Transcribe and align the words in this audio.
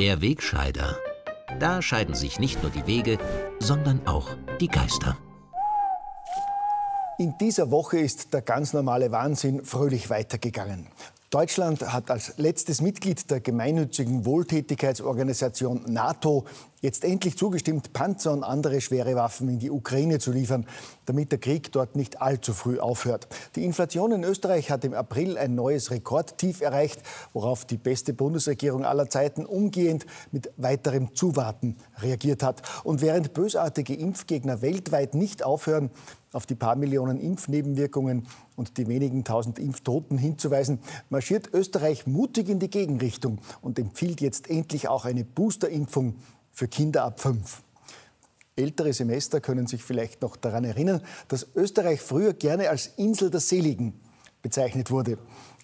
Der 0.00 0.22
Wegscheider. 0.22 0.96
Da 1.58 1.82
scheiden 1.82 2.14
sich 2.14 2.40
nicht 2.40 2.62
nur 2.62 2.72
die 2.72 2.86
Wege, 2.86 3.18
sondern 3.58 4.06
auch 4.06 4.30
die 4.58 4.68
Geister. 4.68 5.18
In 7.18 7.36
dieser 7.38 7.70
Woche 7.70 7.98
ist 7.98 8.32
der 8.32 8.40
ganz 8.40 8.72
normale 8.72 9.12
Wahnsinn 9.12 9.62
fröhlich 9.62 10.08
weitergegangen. 10.08 10.86
Deutschland 11.28 11.92
hat 11.92 12.10
als 12.10 12.38
letztes 12.38 12.80
Mitglied 12.80 13.30
der 13.30 13.40
gemeinnützigen 13.40 14.24
Wohltätigkeitsorganisation 14.24 15.82
NATO 15.86 16.46
jetzt 16.80 17.04
endlich 17.04 17.36
zugestimmt, 17.36 17.92
Panzer 17.92 18.32
und 18.32 18.42
andere 18.42 18.80
schwere 18.80 19.14
Waffen 19.14 19.48
in 19.48 19.58
die 19.58 19.70
Ukraine 19.70 20.18
zu 20.18 20.32
liefern, 20.32 20.66
damit 21.06 21.30
der 21.30 21.38
Krieg 21.38 21.72
dort 21.72 21.96
nicht 21.96 22.22
allzu 22.22 22.52
früh 22.52 22.78
aufhört. 22.78 23.28
Die 23.54 23.64
Inflation 23.64 24.12
in 24.12 24.24
Österreich 24.24 24.70
hat 24.70 24.84
im 24.84 24.94
April 24.94 25.36
ein 25.36 25.54
neues 25.54 25.90
Rekordtief 25.90 26.60
erreicht, 26.60 27.02
worauf 27.32 27.64
die 27.64 27.76
beste 27.76 28.12
Bundesregierung 28.14 28.84
aller 28.84 29.10
Zeiten 29.10 29.44
umgehend 29.44 30.06
mit 30.32 30.50
weiterem 30.56 31.14
Zuwarten 31.14 31.76
reagiert 31.98 32.42
hat. 32.42 32.62
Und 32.84 33.02
während 33.02 33.34
bösartige 33.34 33.94
Impfgegner 33.94 34.62
weltweit 34.62 35.14
nicht 35.14 35.42
aufhören, 35.42 35.90
auf 36.32 36.46
die 36.46 36.54
paar 36.54 36.76
Millionen 36.76 37.18
Impfnebenwirkungen 37.18 38.26
und 38.56 38.78
die 38.78 38.86
wenigen 38.86 39.24
tausend 39.24 39.58
Impftoten 39.58 40.16
hinzuweisen, 40.16 40.78
marschiert 41.08 41.52
Österreich 41.52 42.06
mutig 42.06 42.48
in 42.48 42.60
die 42.60 42.70
Gegenrichtung 42.70 43.40
und 43.62 43.78
empfiehlt 43.78 44.20
jetzt 44.20 44.48
endlich 44.48 44.88
auch 44.88 45.04
eine 45.04 45.24
Boosterimpfung 45.24 46.14
für 46.60 46.68
Kinder 46.68 47.04
ab 47.04 47.20
fünf. 47.20 47.62
Ältere 48.54 48.92
Semester 48.92 49.40
können 49.40 49.66
sich 49.66 49.82
vielleicht 49.82 50.20
noch 50.20 50.36
daran 50.36 50.64
erinnern, 50.64 51.00
dass 51.28 51.46
Österreich 51.54 52.02
früher 52.02 52.34
gerne 52.34 52.68
als 52.68 52.86
Insel 52.98 53.30
der 53.30 53.40
Seligen 53.40 53.98
bezeichnet 54.42 54.90
wurde, 54.90 55.16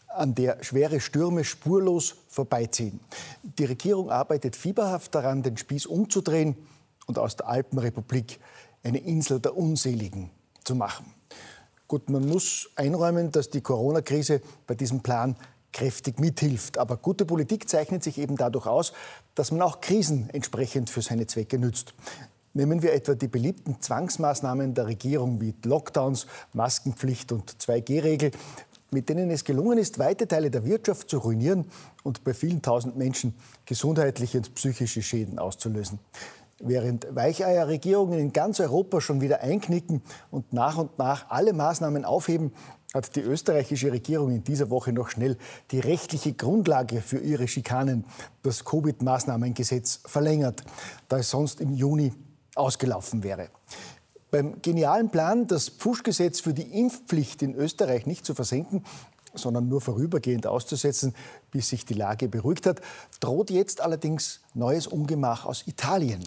an 0.08 0.34
der 0.34 0.64
schwere 0.64 1.00
Stürme 1.00 1.44
spurlos 1.44 2.14
vorbeiziehen. 2.28 3.00
Die 3.42 3.66
Regierung 3.66 4.10
arbeitet 4.10 4.56
fieberhaft 4.56 5.14
daran, 5.14 5.42
den 5.42 5.58
Spieß 5.58 5.84
umzudrehen 5.84 6.56
und 7.04 7.18
aus 7.18 7.36
der 7.36 7.48
Alpenrepublik 7.48 8.40
eine 8.82 8.96
Insel 8.96 9.38
der 9.38 9.54
Unseligen 9.54 10.30
zu 10.64 10.76
machen. 10.76 11.12
Gut, 11.88 12.08
man 12.08 12.26
muss 12.26 12.70
einräumen, 12.74 13.30
dass 13.32 13.50
die 13.50 13.60
Corona-Krise 13.60 14.40
bei 14.66 14.74
diesem 14.74 15.02
Plan 15.02 15.36
kräftig 15.76 16.18
mithilft. 16.18 16.78
Aber 16.78 16.96
gute 16.96 17.26
Politik 17.26 17.68
zeichnet 17.68 18.02
sich 18.02 18.16
eben 18.16 18.36
dadurch 18.36 18.66
aus, 18.66 18.94
dass 19.34 19.52
man 19.52 19.60
auch 19.60 19.82
Krisen 19.82 20.30
entsprechend 20.32 20.88
für 20.88 21.02
seine 21.02 21.26
Zwecke 21.26 21.58
nützt. 21.58 21.92
Nehmen 22.54 22.80
wir 22.82 22.94
etwa 22.94 23.14
die 23.14 23.28
beliebten 23.28 23.82
Zwangsmaßnahmen 23.82 24.72
der 24.72 24.86
Regierung 24.86 25.42
wie 25.42 25.54
Lockdowns, 25.64 26.26
Maskenpflicht 26.54 27.30
und 27.30 27.52
2G-Regel, 27.58 28.30
mit 28.90 29.10
denen 29.10 29.30
es 29.30 29.44
gelungen 29.44 29.76
ist, 29.76 29.98
weite 29.98 30.26
Teile 30.26 30.50
der 30.50 30.64
Wirtschaft 30.64 31.10
zu 31.10 31.18
ruinieren 31.18 31.66
und 32.02 32.24
bei 32.24 32.32
vielen 32.32 32.62
tausend 32.62 32.96
Menschen 32.96 33.34
gesundheitliche 33.66 34.38
und 34.38 34.54
psychische 34.54 35.02
Schäden 35.02 35.38
auszulösen. 35.38 35.98
Während 36.58 37.14
Weicheierregierungen 37.14 38.18
in 38.18 38.32
ganz 38.32 38.60
Europa 38.60 39.02
schon 39.02 39.20
wieder 39.20 39.42
einknicken 39.42 40.00
und 40.30 40.54
nach 40.54 40.78
und 40.78 40.98
nach 40.98 41.28
alle 41.28 41.52
Maßnahmen 41.52 42.06
aufheben, 42.06 42.52
hat 42.94 43.14
die 43.16 43.20
österreichische 43.20 43.92
Regierung 43.92 44.30
in 44.30 44.44
dieser 44.44 44.70
Woche 44.70 44.92
noch 44.92 45.10
schnell 45.10 45.36
die 45.70 45.80
rechtliche 45.80 46.32
Grundlage 46.32 47.00
für 47.02 47.18
ihre 47.18 47.48
Schikanen, 47.48 48.04
das 48.42 48.64
Covid-Maßnahmengesetz, 48.64 50.00
verlängert, 50.04 50.62
da 51.08 51.18
es 51.18 51.30
sonst 51.30 51.60
im 51.60 51.72
Juni 51.74 52.12
ausgelaufen 52.54 53.22
wäre. 53.22 53.48
Beim 54.30 54.60
genialen 54.62 55.10
Plan, 55.10 55.46
das 55.46 55.68
Pfuschgesetz 55.68 56.40
für 56.40 56.52
die 56.52 56.78
Impfpflicht 56.80 57.42
in 57.42 57.54
Österreich 57.54 58.06
nicht 58.06 58.24
zu 58.24 58.34
versenken, 58.34 58.84
sondern 59.34 59.68
nur 59.68 59.80
vorübergehend 59.80 60.46
auszusetzen, 60.46 61.14
bis 61.50 61.68
sich 61.68 61.84
die 61.84 61.94
Lage 61.94 62.28
beruhigt 62.28 62.66
hat, 62.66 62.80
droht 63.20 63.50
jetzt 63.50 63.80
allerdings 63.80 64.40
neues 64.54 64.86
Ungemach 64.86 65.44
aus 65.44 65.66
Italien. 65.66 66.24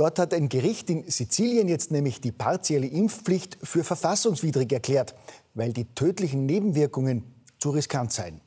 Dort 0.00 0.18
hat 0.18 0.32
ein 0.32 0.48
Gericht 0.48 0.88
in 0.88 1.04
Sizilien 1.10 1.68
jetzt 1.68 1.90
nämlich 1.90 2.22
die 2.22 2.32
partielle 2.32 2.86
Impfpflicht 2.86 3.58
für 3.62 3.84
verfassungswidrig 3.84 4.72
erklärt, 4.72 5.14
weil 5.52 5.74
die 5.74 5.84
tödlichen 5.84 6.46
Nebenwirkungen 6.46 7.22
zu 7.58 7.68
riskant 7.68 8.10
seien. 8.10 8.40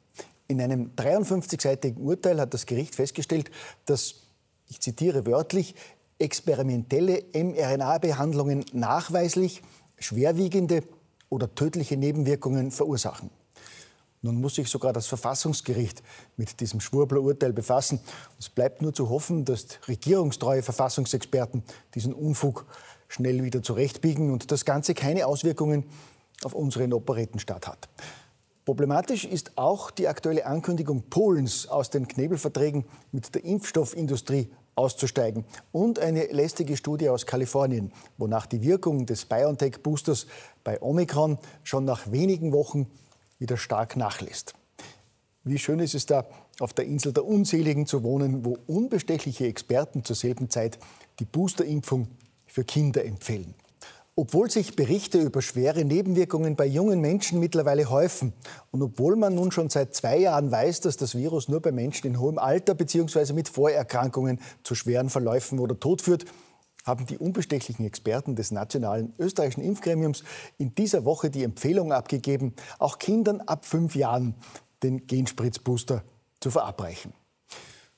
In 0.47 0.59
einem 0.59 0.93
53-seitigen 0.95 2.01
Urteil 2.01 2.41
hat 2.41 2.55
das 2.55 2.65
Gericht 2.65 2.95
festgestellt, 2.95 3.51
dass, 3.85 4.15
ich 4.67 4.79
zitiere 4.79 5.27
wörtlich, 5.27 5.75
experimentelle 6.17 7.23
mRNA-Behandlungen 7.35 8.65
nachweislich 8.73 9.61
schwerwiegende 9.99 10.81
oder 11.29 11.53
tödliche 11.53 11.97
Nebenwirkungen 11.97 12.71
verursachen. 12.71 13.29
Nun 14.23 14.39
muss 14.39 14.55
sich 14.55 14.69
sogar 14.69 14.93
das 14.93 15.05
Verfassungsgericht 15.07 16.01
mit 16.37 16.61
diesem 16.61 16.79
Schwurbler-Urteil 16.79 17.51
befassen. 17.51 17.99
Es 18.39 18.47
bleibt 18.47 18.81
nur 18.81 18.93
zu 18.93 19.09
hoffen, 19.09 19.43
dass 19.43 19.65
regierungstreue 19.89 20.63
Verfassungsexperten 20.63 21.61
diesen 21.93 22.13
Unfug 22.13 22.65
schnell 23.09 23.43
wieder 23.43 23.61
zurechtbiegen 23.61 24.31
und 24.31 24.49
das 24.49 24.63
Ganze 24.63 24.93
keine 24.93 25.27
Auswirkungen 25.27 25.83
auf 26.45 26.53
unseren 26.53 26.93
Operettenstaat 26.93 27.67
hat. 27.67 27.89
Problematisch 28.63 29.25
ist 29.25 29.57
auch 29.57 29.91
die 29.91 30.07
aktuelle 30.07 30.45
Ankündigung 30.45 31.03
Polens 31.09 31.67
aus 31.67 31.89
den 31.89 32.07
Knebelverträgen 32.07 32.85
mit 33.11 33.35
der 33.35 33.43
Impfstoffindustrie 33.43 34.49
auszusteigen 34.75 35.43
und 35.73 35.99
eine 35.99 36.27
lästige 36.27 36.77
Studie 36.77 37.09
aus 37.09 37.25
Kalifornien, 37.25 37.91
wonach 38.17 38.45
die 38.45 38.61
Wirkung 38.61 39.05
des 39.05 39.25
BioNTech-Boosters 39.25 40.27
bei 40.63 40.81
Omikron 40.81 41.37
schon 41.63 41.83
nach 41.83 42.09
wenigen 42.09 42.53
Wochen 42.53 42.87
wieder 43.43 43.57
stark 43.57 43.95
nachlässt. 43.95 44.55
Wie 45.43 45.59
schön 45.59 45.79
ist 45.79 45.93
es 45.93 46.05
da, 46.05 46.25
auf 46.59 46.73
der 46.73 46.85
Insel 46.85 47.11
der 47.11 47.25
Unseligen 47.25 47.85
zu 47.85 48.01
wohnen, 48.01 48.45
wo 48.45 48.57
unbestechliche 48.65 49.45
Experten 49.45 50.05
zur 50.05 50.15
selben 50.15 50.49
Zeit 50.49 50.79
die 51.19 51.25
Boosterimpfung 51.25 52.07
für 52.47 52.63
Kinder 52.63 53.03
empfehlen. 53.03 53.53
Obwohl 54.15 54.49
sich 54.49 54.75
Berichte 54.75 55.19
über 55.19 55.41
schwere 55.41 55.83
Nebenwirkungen 55.83 56.55
bei 56.55 56.65
jungen 56.65 57.01
Menschen 57.01 57.39
mittlerweile 57.39 57.89
häufen 57.89 58.31
und 58.71 58.81
obwohl 58.81 59.15
man 59.17 59.35
nun 59.35 59.51
schon 59.51 59.69
seit 59.69 59.93
zwei 59.93 60.19
Jahren 60.19 60.51
weiß, 60.51 60.81
dass 60.81 60.97
das 60.97 61.15
Virus 61.15 61.49
nur 61.49 61.61
bei 61.61 61.71
Menschen 61.71 62.07
in 62.07 62.19
hohem 62.19 62.37
Alter 62.37 62.75
bzw. 62.75 63.33
mit 63.33 63.49
Vorerkrankungen 63.49 64.39
zu 64.63 64.75
schweren 64.75 65.09
Verläufen 65.09 65.59
oder 65.59 65.77
Tod 65.77 66.01
führt, 66.01 66.25
haben 66.83 67.05
die 67.05 67.17
unbestechlichen 67.17 67.85
Experten 67.85 68.35
des 68.35 68.51
Nationalen 68.51 69.13
Österreichischen 69.17 69.63
Impfgremiums 69.63 70.23
in 70.57 70.75
dieser 70.75 71.05
Woche 71.05 71.29
die 71.29 71.43
Empfehlung 71.43 71.91
abgegeben, 71.93 72.53
auch 72.79 72.99
Kindern 72.99 73.41
ab 73.41 73.65
fünf 73.65 73.95
Jahren 73.95 74.35
den 74.83 75.07
Genspritzbooster 75.07 76.03
zu 76.39 76.51
verabreichen. 76.51 77.13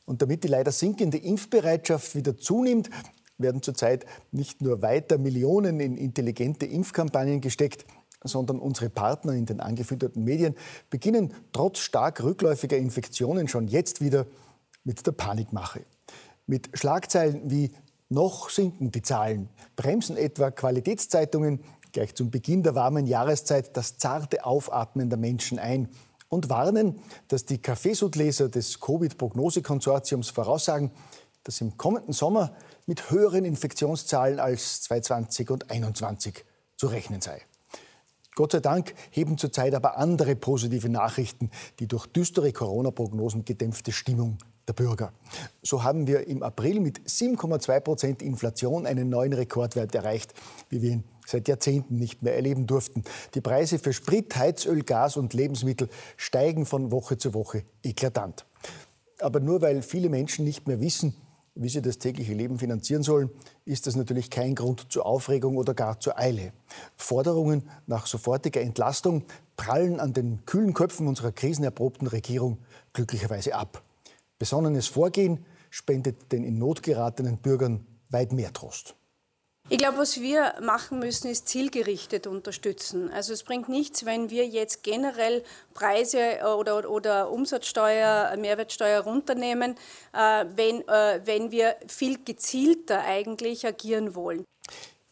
Und 0.06 0.22
damit 0.22 0.44
die 0.44 0.48
leider 0.48 0.72
sinkende 0.72 1.18
Impfbereitschaft 1.18 2.16
wieder 2.16 2.38
zunimmt, 2.38 2.90
werden 3.38 3.62
zurzeit 3.62 4.06
nicht 4.32 4.62
nur 4.62 4.82
weiter 4.82 5.18
Millionen 5.18 5.80
in 5.80 5.98
intelligente 5.98 6.66
Impfkampagnen 6.66 7.42
gesteckt, 7.42 7.86
sondern 8.24 8.60
unsere 8.60 8.90
Partner 8.90 9.34
in 9.34 9.46
den 9.46 9.60
angefütterten 9.60 10.24
Medien 10.24 10.56
beginnen 10.90 11.34
trotz 11.52 11.80
stark 11.80 12.24
rückläufiger 12.24 12.78
Infektionen 12.78 13.48
schon 13.48 13.68
jetzt 13.68 14.02
wieder 14.02 14.26
mit 14.84 15.06
der 15.06 15.12
Panikmache. 15.12 15.86
Mit 16.48 16.70
Schlagzeilen 16.74 17.50
wie 17.50 17.72
noch 18.10 18.50
sinken 18.50 18.92
die 18.92 19.02
Zahlen, 19.02 19.50
bremsen 19.76 20.18
etwa 20.18 20.52
Qualitätszeitungen? 20.52 21.64
Gleich 21.92 22.14
zum 22.14 22.30
Beginn 22.30 22.62
der 22.62 22.76
warmen 22.76 23.08
Jahreszeit 23.08 23.76
das 23.78 23.98
zarte 23.98 24.46
Aufatmen 24.46 25.10
der 25.10 25.18
Menschen 25.18 25.60
ein. 25.60 25.90
Und 26.28 26.50
warnen, 26.50 27.00
dass 27.28 27.46
die 27.46 27.60
Kaffeesudleser 27.60 28.50
des 28.50 28.80
Covid-Prognosekonsortiums 28.80 30.30
voraussagen, 30.30 30.92
dass 31.44 31.62
im 31.62 31.78
kommenden 31.78 32.14
Sommer 32.14 32.56
mit 32.86 33.12
höheren 33.12 33.46
Infektionszahlen 33.46 34.40
als 34.40 34.82
2020 34.82 35.50
und 35.52 35.64
2021 35.64 36.44
zu 36.76 36.88
rechnen 36.88 37.22
sei. 37.22 37.42
Gott 38.36 38.52
sei 38.52 38.60
Dank 38.60 38.94
heben 39.12 39.38
zurzeit 39.38 39.74
aber 39.74 39.98
andere 39.98 40.36
positive 40.36 40.90
Nachrichten. 40.90 41.52
Die 41.80 41.88
durch 41.88 42.06
düstere 42.08 42.52
Corona-Prognosen 42.52 43.46
gedämpfte 43.46 43.94
Stimmung 43.94 44.38
der 44.68 44.74
Bürger. 44.74 45.12
So 45.62 45.84
haben 45.84 46.08
wir 46.08 46.28
im 46.28 46.44
April 46.44 46.80
mit 46.80 47.00
7,2 47.02 47.80
Prozent 47.80 48.22
Inflation 48.22 48.86
einen 48.86 49.10
neuen 49.10 49.34
Rekordwert 49.34 49.94
erreicht, 49.94 50.34
wie 50.70 50.82
wir 50.82 50.92
ihn 50.92 51.04
seit 51.26 51.48
Jahrzehnten 51.48 51.98
nicht 51.98 52.22
mehr 52.24 52.36
erleben 52.36 52.68
durften. 52.68 53.04
Die 53.34 53.42
Preise 53.42 53.80
für 53.80 53.94
Sprit, 53.94 54.36
Heizöl, 54.36 54.84
Gas 54.84 55.18
und 55.18 55.34
Lebensmittel 55.34 55.90
steigen 56.18 56.66
von 56.66 56.92
Woche 56.92 57.18
zu 57.18 57.34
Woche 57.34 57.64
eklatant. 57.84 58.46
Aber 59.20 59.40
nur 59.40 59.62
weil 59.62 59.82
viele 59.82 60.10
Menschen 60.10 60.46
nicht 60.46 60.68
mehr 60.68 60.80
wissen, 60.82 61.16
wie 61.56 61.70
sie 61.70 61.82
das 61.82 61.98
tägliche 61.98 62.34
Leben 62.34 62.60
finanzieren 62.60 63.02
sollen, 63.02 63.30
ist 63.64 63.88
das 63.88 63.96
natürlich 63.96 64.30
kein 64.30 64.56
Grund 64.56 64.92
zur 64.92 65.06
Aufregung 65.06 65.56
oder 65.56 65.74
gar 65.74 66.00
zur 66.02 66.20
Eile. 66.20 66.52
Forderungen 66.98 67.64
nach 67.88 68.08
sofortiger 68.08 68.60
Entlastung 68.60 69.24
prallen 69.56 70.02
an 70.02 70.12
den 70.12 70.46
kühlen 70.46 70.74
Köpfen 70.74 71.08
unserer 71.08 71.32
krisenerprobten 71.32 72.08
Regierung 72.08 72.58
glücklicherweise 72.92 73.56
ab. 73.56 73.82
Besonnenes 74.38 74.88
Vorgehen 74.88 75.46
spendet 75.70 76.32
den 76.32 76.44
in 76.44 76.58
Not 76.58 76.84
geratenen 76.84 77.38
Bürgern 77.38 77.86
weit 78.10 78.32
mehr 78.32 78.54
Trost. 78.54 78.96
Ich 79.68 79.80
glaube, 79.80 79.98
was 79.98 80.22
wir 80.22 80.54
machen 80.62 81.00
müssen, 81.00 81.28
ist 81.28 81.48
zielgerichtet 81.48 82.28
unterstützen. 82.28 83.10
Also 83.12 83.34
es 83.34 83.42
bringt 83.42 83.68
nichts, 83.68 84.06
wenn 84.06 84.30
wir 84.30 84.46
jetzt 84.46 84.84
generell 84.84 85.44
Preise 85.74 86.20
oder, 86.60 86.88
oder 86.88 87.32
Umsatzsteuer, 87.32 88.38
Mehrwertsteuer 88.38 89.02
runternehmen, 89.02 89.76
äh, 90.14 90.46
wenn, 90.56 90.88
äh, 90.88 91.20
wenn 91.26 91.50
wir 91.50 91.78
viel 91.88 92.24
gezielter 92.24 93.04
eigentlich 93.06 93.66
agieren 93.66 94.14
wollen. 94.14 94.46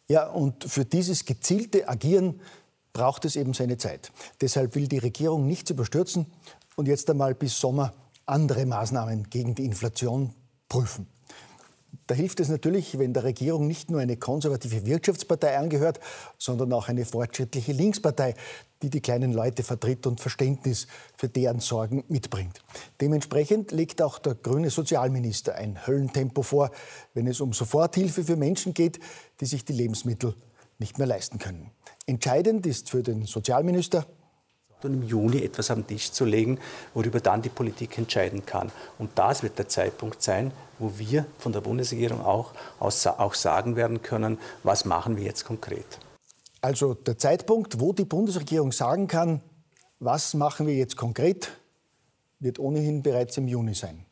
Ja, 0.08 0.28
und 0.28 0.66
für 0.66 0.86
dieses 0.86 1.26
gezielte 1.26 1.88
Agieren 1.88 2.40
braucht 2.94 3.26
es 3.26 3.36
eben 3.36 3.56
seine 3.56 3.78
Zeit. 3.78 4.12
Deshalb 4.40 4.76
will 4.76 4.88
die 4.88 5.00
Regierung 5.00 5.48
nichts 5.48 5.72
überstürzen 5.72 6.28
und 6.76 6.88
jetzt 6.88 7.10
einmal 7.10 7.34
bis 7.34 7.60
Sommer 7.60 7.92
andere 8.26 8.66
Maßnahmen 8.66 9.30
gegen 9.30 9.56
die 9.56 9.66
Inflation 9.66 10.34
prüfen. 10.70 11.08
Da 12.08 12.16
hilft 12.16 12.40
es 12.40 12.50
natürlich, 12.50 12.98
wenn 13.00 13.14
der 13.14 13.24
Regierung 13.24 13.68
nicht 13.68 13.90
nur 13.90 14.02
eine 14.02 14.18
konservative 14.18 14.86
Wirtschaftspartei 14.86 15.58
angehört, 15.58 16.00
sondern 16.38 16.74
auch 16.74 16.90
eine 16.90 17.06
fortschrittliche 17.06 17.72
Linkspartei, 17.72 18.36
die 18.82 18.90
die 18.90 19.00
kleinen 19.00 19.32
Leute 19.32 19.64
vertritt 19.64 20.06
und 20.06 20.20
Verständnis 20.20 20.88
für 21.16 21.30
deren 21.30 21.60
Sorgen 21.60 22.04
mitbringt. 22.10 22.60
Dementsprechend 23.00 23.72
legt 23.72 24.02
auch 24.02 24.20
der 24.20 24.36
grüne 24.36 24.70
Sozialminister 24.70 25.56
ein 25.56 25.88
Höllentempo 25.88 26.42
vor, 26.42 26.72
wenn 27.14 27.28
es 27.28 27.40
um 27.40 27.54
Soforthilfe 27.54 28.24
für 28.24 28.36
Menschen 28.36 28.74
geht, 28.74 29.00
die 29.40 29.46
sich 29.46 29.64
die 29.64 29.74
Lebensmittel 29.74 30.36
nicht 30.80 30.98
mehr 30.98 31.08
leisten 31.08 31.40
können. 31.40 31.72
Entscheidend 32.06 32.66
ist 32.66 32.90
für 32.90 33.04
den 33.04 33.26
Sozialminister, 33.26 34.06
und 34.86 34.94
im 34.94 35.04
Juni 35.04 35.44
etwas 35.44 35.72
am 35.72 35.86
Tisch 35.86 36.12
zu 36.12 36.26
legen, 36.26 36.60
worüber 36.94 37.20
dann 37.20 37.42
die 37.42 37.50
Politik 37.50 37.98
entscheiden 37.98 38.46
kann. 38.46 38.72
Und 38.98 39.12
das 39.16 39.44
wird 39.44 39.58
der 39.58 39.68
Zeitpunkt 39.70 40.22
sein, 40.22 40.52
wo 40.80 40.92
wir 40.98 41.26
von 41.40 41.52
der 41.52 41.62
Bundesregierung 41.62 42.22
auch, 42.22 42.54
auch 42.80 43.34
sagen 43.34 43.76
werden 43.76 44.02
können, 44.02 44.38
was 44.64 44.86
machen 44.86 45.18
wir 45.18 45.24
jetzt 45.24 45.46
konkret. 45.46 45.86
Also 46.62 46.94
der 46.94 47.18
Zeitpunkt, 47.18 47.80
wo 47.80 47.92
die 47.92 48.06
Bundesregierung 48.06 48.72
sagen 48.72 49.08
kann, 49.08 49.42
was 50.00 50.34
machen 50.34 50.66
wir 50.68 50.76
jetzt 50.76 50.96
konkret, 50.96 51.52
wird 52.40 52.60
ohnehin 52.60 53.04
bereits 53.04 53.38
im 53.38 53.48
Juni 53.48 53.74
sein. 53.74 54.06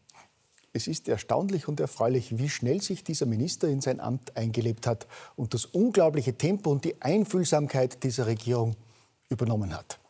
Es 0.73 0.87
ist 0.87 1.09
erstaunlich 1.09 1.67
und 1.67 1.81
erfreulich, 1.81 2.37
wie 2.37 2.47
schnell 2.47 2.81
sich 2.81 3.03
dieser 3.03 3.25
Minister 3.25 3.67
in 3.67 3.81
sein 3.81 3.99
Amt 3.99 4.37
eingelebt 4.37 4.87
hat 4.87 5.05
und 5.35 5.53
das 5.53 5.65
unglaubliche 5.65 6.37
Tempo 6.37 6.71
und 6.71 6.85
die 6.85 7.01
Einfühlsamkeit 7.01 8.03
dieser 8.03 8.25
Regierung 8.25 8.75
übernommen 9.27 9.75
hat. 9.75 10.00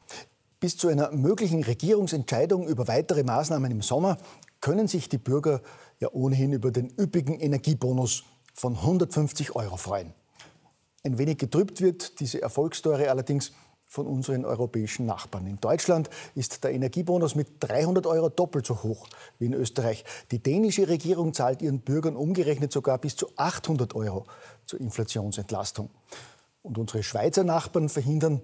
Bis 0.61 0.77
zu 0.77 0.89
einer 0.89 1.11
möglichen 1.11 1.63
Regierungsentscheidung 1.63 2.67
über 2.67 2.87
weitere 2.87 3.23
Maßnahmen 3.23 3.71
im 3.71 3.81
Sommer 3.81 4.19
können 4.61 4.87
sich 4.87 5.09
die 5.09 5.17
Bürger 5.17 5.59
ja 5.99 6.09
ohnehin 6.11 6.53
über 6.53 6.69
den 6.69 6.93
üppigen 6.99 7.39
Energiebonus 7.39 8.23
von 8.53 8.75
150 8.75 9.55
Euro 9.55 9.75
freuen. 9.75 10.13
Ein 11.03 11.17
wenig 11.17 11.39
getrübt 11.39 11.81
wird 11.81 12.19
diese 12.19 12.43
Erfolgsstory 12.43 13.07
allerdings 13.07 13.53
von 13.87 14.05
unseren 14.05 14.45
europäischen 14.45 15.07
Nachbarn. 15.07 15.47
In 15.47 15.59
Deutschland 15.59 16.11
ist 16.35 16.63
der 16.63 16.73
Energiebonus 16.73 17.33
mit 17.33 17.47
300 17.61 18.05
Euro 18.05 18.29
doppelt 18.29 18.67
so 18.67 18.83
hoch 18.83 19.07
wie 19.39 19.47
in 19.47 19.55
Österreich. 19.55 20.05
Die 20.29 20.43
dänische 20.43 20.87
Regierung 20.87 21.33
zahlt 21.33 21.63
ihren 21.63 21.79
Bürgern 21.79 22.15
umgerechnet 22.15 22.71
sogar 22.71 22.99
bis 22.99 23.15
zu 23.15 23.31
800 23.35 23.95
Euro 23.95 24.27
zur 24.67 24.79
Inflationsentlastung. 24.79 25.89
Und 26.61 26.77
unsere 26.77 27.01
Schweizer 27.01 27.43
Nachbarn 27.43 27.89
verhindern 27.89 28.43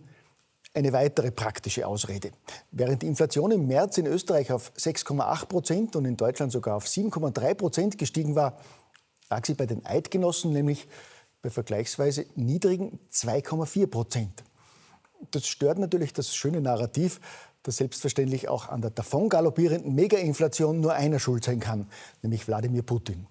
eine 0.78 0.94
weitere 0.94 1.32
praktische 1.32 1.88
Ausrede. 1.88 2.32
Während 2.72 3.02
die 3.02 3.08
Inflation 3.08 3.52
im 3.52 3.68
März 3.68 3.98
in 3.98 4.06
Österreich 4.06 4.52
auf 4.52 4.72
6,8 4.78 5.46
Prozent 5.48 5.96
und 5.96 6.06
in 6.06 6.16
Deutschland 6.16 6.52
sogar 6.52 6.76
auf 6.76 6.86
7,3 6.86 7.54
Prozent 7.56 7.98
gestiegen 7.98 8.36
war, 8.36 8.58
lag 9.30 9.46
sie 9.46 9.56
bei 9.56 9.66
den 9.66 9.86
Eidgenossen 9.86 10.54
nämlich 10.54 10.88
bei 11.42 11.50
vergleichsweise 11.50 12.26
niedrigen 12.36 13.00
2,4 13.12 13.88
Prozent. 13.88 14.44
Das 15.32 15.48
stört 15.48 15.80
natürlich 15.80 16.14
das 16.14 16.36
schöne 16.36 16.62
Narrativ, 16.62 17.20
dass 17.64 17.78
selbstverständlich 17.78 18.48
auch 18.48 18.70
an 18.70 18.82
der 18.82 18.92
davon 18.92 19.30
galoppierenden 19.30 19.96
Megainflation 19.96 20.80
nur 20.80 20.94
einer 20.94 21.20
schuld 21.20 21.44
sein 21.44 21.60
kann, 21.60 21.90
nämlich 22.22 22.48
Wladimir 22.48 22.84
Putin. 22.84 23.28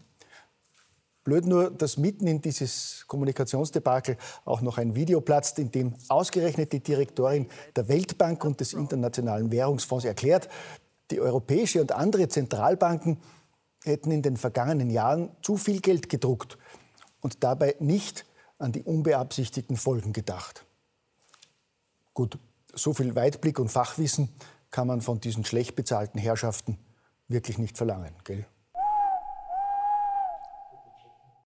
Blöd 1.27 1.45
nur, 1.45 1.73
dass 1.73 1.97
mitten 1.97 2.29
in 2.29 2.41
dieses 2.41 3.05
Kommunikationsdebakel 3.09 4.17
auch 4.45 4.61
noch 4.61 4.79
ein 4.79 4.95
Video 4.95 5.21
platzt, 5.21 5.59
in 5.59 5.73
dem 5.73 5.93
ausgerechnet 6.09 6.73
die 6.73 6.79
Direktorin 6.79 7.49
der 7.75 7.89
Weltbank 7.89 8.45
und 8.45 8.61
des 8.61 8.73
Internationalen 8.73 9.51
Währungsfonds 9.51 10.05
erklärt, 10.05 10.49
die 11.11 11.21
europäische 11.21 11.81
und 11.81 11.91
andere 11.91 12.29
Zentralbanken 12.29 13.19
hätten 13.83 14.13
in 14.13 14.23
den 14.23 14.37
vergangenen 14.37 14.89
Jahren 14.89 15.31
zu 15.43 15.57
viel 15.57 15.81
Geld 15.81 16.09
gedruckt 16.09 16.59
und 17.21 17.43
dabei 17.43 17.75
nicht 17.81 18.25
an 18.59 18.71
die 18.71 18.85
unbeabsichtigten 18.85 19.77
Folgen 19.77 20.13
gedacht. 20.13 20.65
Gut, 22.15 22.39
so 22.73 22.95
viel 22.95 23.17
Weitblick 23.17 23.59
und 23.59 23.69
Fachwissen 23.69 24.29
kann 24.71 24.87
man 24.87 25.01
von 25.01 25.19
diesen 25.19 25.45
schlecht 25.45 25.75
bezahlten 25.75 26.21
Herrschaften 26.21 26.79
wirklich 27.27 27.59
nicht 27.59 27.77
verlangen, 27.77 28.15
gell? 28.23 28.47